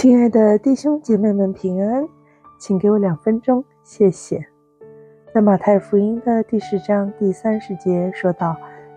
[0.00, 2.08] 亲爱的弟兄姐妹们平安，
[2.58, 4.42] 请给我两分钟，谢谢。
[5.34, 8.56] 在马太福音的第十章第三十节说道：“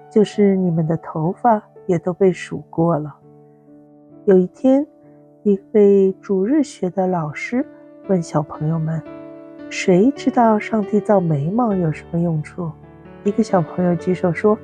[0.09, 3.13] 就是你们的头发也都被数过了。”
[4.23, 4.87] 有一天，
[5.43, 7.65] 一位主日学的老师
[8.07, 9.03] 问小朋友们
[9.69, 12.71] ：“谁知道上帝造眉毛有什么用处？”
[13.25, 14.57] 一个小朋友举手说：“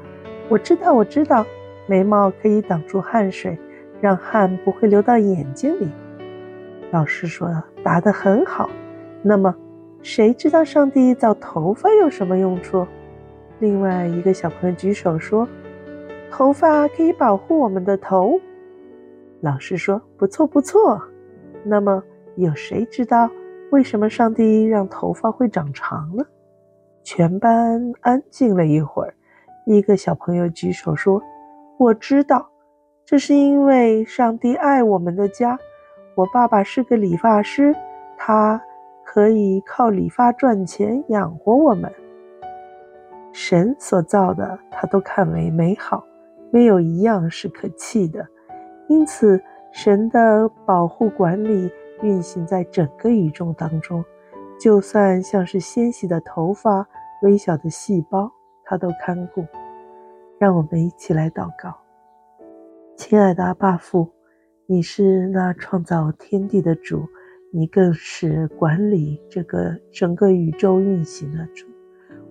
[0.48, 1.46] 我知道，我知道，
[1.86, 3.60] 眉毛可以挡住汗水，
[4.00, 5.90] 让汗不会流到眼睛里。”
[6.92, 7.50] 老师说
[7.84, 8.70] ：“答得很好。”
[9.22, 9.54] 那么，
[10.02, 12.86] 谁知道上帝造头发有什么用处？
[13.60, 15.48] 另外一个小朋友举手说
[16.32, 18.40] ：“头发可以保护我们的头。”
[19.42, 21.02] 老师说：“不错，不错。”
[21.64, 22.02] 那么，
[22.36, 23.30] 有谁知道
[23.72, 26.26] 为什么上帝让头发会长长呢？
[27.04, 29.14] 全班安静了一会儿，
[29.66, 31.22] 一个小朋友举手说
[31.78, 32.50] ：“我知道，
[33.06, 35.60] 这是因为上帝爱我们的家。
[36.20, 37.74] 我爸爸是个理发师，
[38.18, 38.62] 他
[39.06, 41.90] 可以靠理发赚钱养活我们。
[43.32, 46.04] 神所造的，他都看为美好，
[46.52, 48.28] 没有一样是可弃的。
[48.90, 54.04] 因此，神的保护管理运行在整个宇宙当中。”
[54.60, 56.86] 就算像是纤细的头发、
[57.22, 58.30] 微小的细胞，
[58.66, 59.46] 他都看顾。
[60.38, 61.74] 让我们一起来祷告。
[62.98, 64.10] 亲爱的阿爸父，
[64.72, 67.10] 你是那创造天地的主，
[67.52, 71.66] 你更是管理这个整个宇宙运行的主。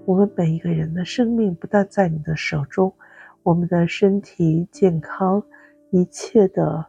[0.04, 2.94] 我们每一个人的生命不但在你的手中，
[3.42, 5.42] 我们的身体健康，
[5.90, 6.86] 一切的，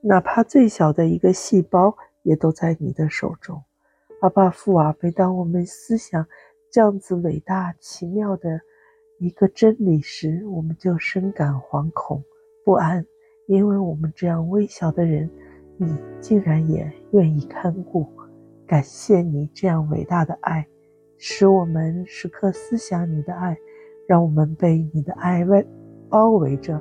[0.00, 1.96] 哪怕最小的一个细胞。
[2.24, 3.62] 也都在你的手中，
[4.20, 4.94] 阿爸父啊！
[5.00, 6.26] 每当我们思想
[6.70, 8.60] 这样子伟大奇妙的
[9.18, 12.22] 一个真理时，我们就深感惶恐
[12.66, 13.06] 不安，
[13.48, 15.28] 因为我们这样微小的人，
[15.78, 18.06] 你竟然也愿意看顾。
[18.66, 20.66] 感谢你这样伟大的爱，
[21.16, 23.56] 使我们时刻思想你的爱，
[24.06, 25.64] 让我们被你的爱外
[26.10, 26.78] 包围着，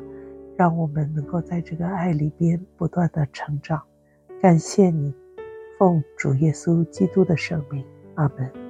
[0.58, 3.82] 让我们能够在这个爱里边不断的成长。
[4.42, 5.16] 感谢你。
[5.80, 7.86] 奉主耶稣基督的圣名，
[8.16, 8.67] 阿门。